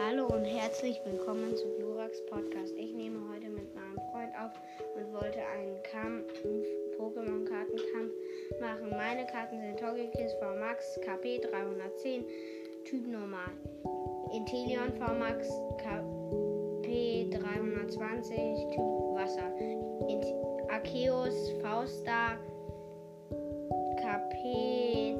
[0.00, 2.74] Herzlich willkommen zu Jurax Podcast.
[2.78, 4.50] Ich nehme heute mit meinem Freund auf
[4.96, 6.32] und wollte einen Kampf,
[6.96, 8.12] Pokémon-Kartenkampf
[8.60, 8.88] machen.
[8.90, 12.24] Meine Karten sind Togekiss VMAX KP 310,
[12.86, 13.50] Typ normal.
[14.32, 18.36] Inteleon VMAX KP 320,
[18.70, 18.80] Typ
[19.14, 19.52] Wasser.
[20.70, 22.38] Arceus V-Star
[24.00, 25.14] KP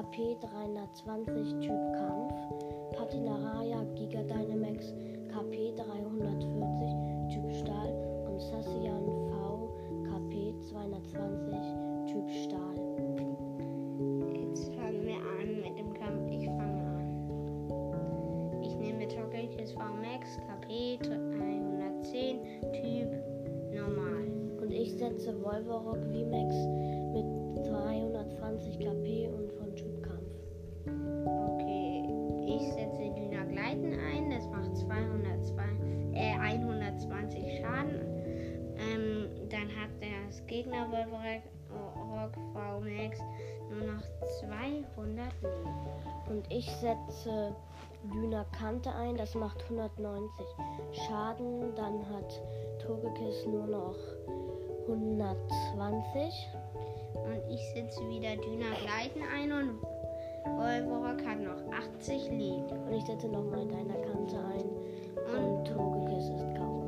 [0.00, 2.32] KP 320 Typ Kampf,
[2.96, 4.96] Patinaraya Giga Dynamax
[5.28, 7.92] KP 340 Typ Stahl
[8.24, 9.68] und Sassian V
[10.08, 11.52] KP 220
[12.08, 12.80] Typ Stahl.
[14.40, 16.30] Jetzt fangen wir an mit dem Kampf.
[16.32, 18.62] Ich fange an.
[18.62, 22.40] Ich nehme Togekiss VMAX KP 310
[22.72, 23.10] Typ
[23.74, 24.24] normal.
[24.62, 26.54] Und ich setze Wolverock VMAX
[27.12, 29.89] mit 320 KP und von Typ
[40.60, 43.18] Gegner Wolverock VMAX
[43.70, 44.02] nur noch
[44.40, 45.76] 200 Leben.
[46.28, 47.56] Und ich setze
[48.12, 50.46] Düner Kante ein, das macht 190
[50.92, 51.74] Schaden.
[51.76, 52.42] Dann hat
[52.78, 53.96] Togekiss nur noch
[54.86, 56.48] 120.
[57.14, 59.82] Und ich setze wieder Düner Gleiten ein und
[60.44, 62.68] Wolverock hat noch 80 Leben.
[62.86, 64.68] Und ich setze nochmal deiner Kante ein.
[65.34, 66.79] Und Togekiss ist K.O.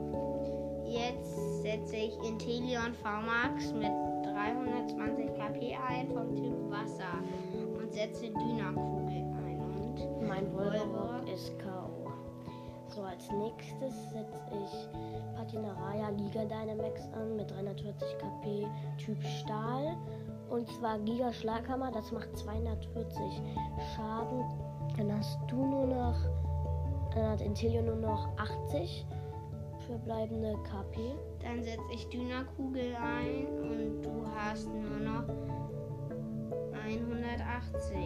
[0.93, 3.91] Jetzt setze ich Inteleon VMAX mit
[4.25, 7.17] 320 KP ein vom Typ Wasser
[7.81, 9.59] und setze Dynakugel ein.
[9.59, 12.11] Und Mein Wolverock ist K.O.
[12.89, 18.67] So, als nächstes setze ich Patinaraya Giga Dynamax an mit 340 KP
[18.99, 19.97] Typ Stahl.
[20.51, 23.17] Und zwar Giga Schlaghammer, das macht 240
[23.97, 24.45] Schaden.
[24.99, 26.19] Dann hast du nur noch,
[27.15, 29.07] dann hat Intelio nur noch 80
[29.87, 31.15] verbleibende KP.
[31.43, 35.25] dann setze ich Dynakugel ein und du hast nur noch
[36.85, 37.97] 180.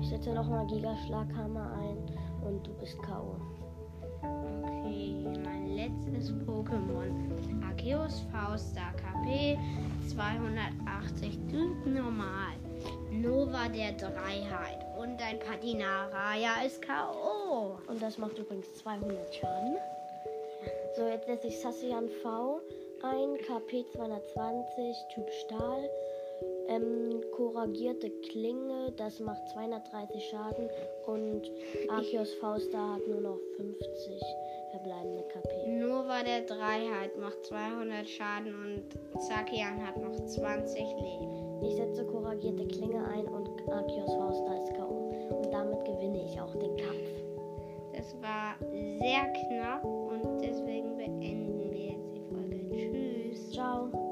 [0.00, 1.98] Ich setze nochmal Giga Schlaghammer ein
[2.46, 3.36] und du bist K.O.
[4.22, 7.10] Okay, mein letztes Pokémon.
[7.62, 9.58] Arceus Faustar KP
[10.08, 12.54] 280 Typ normal.
[13.10, 17.78] Nova der Dreiheit und dein Patinaraya ist K.O.
[17.86, 19.76] Und das macht übrigens 200 Schaden.
[21.26, 22.60] Setze ich Sassian V
[23.02, 25.90] ein, KP 220, Typ Stahl.
[26.68, 30.68] Ähm, korrigierte Klinge, das macht 230 Schaden.
[31.06, 31.50] Und
[31.88, 34.22] Arceus V-Star hat nur noch 50
[34.70, 35.66] verbleibende KP.
[35.68, 41.64] Nova der Dreiheit macht 200 Schaden und Zakian hat noch 20 Leben.
[41.64, 45.42] Ich setze korrigierte Klinge ein und Arceus V-Star ist K.O.
[45.42, 47.26] Und damit gewinne ich auch den Kampf.
[47.94, 48.56] Das war
[48.98, 49.95] sehr knapp
[53.66, 54.05] und